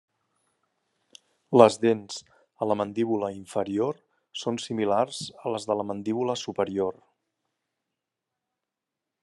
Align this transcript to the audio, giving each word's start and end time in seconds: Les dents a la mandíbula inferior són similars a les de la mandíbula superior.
Les 1.61 1.75
dents 1.83 2.15
a 2.65 2.67
la 2.71 2.77
mandíbula 2.79 3.29
inferior 3.41 4.01
són 4.45 4.57
similars 4.65 5.21
a 5.45 5.53
les 5.57 5.71
de 5.73 5.77
la 5.83 5.87
mandíbula 5.91 6.39
superior. 6.45 6.99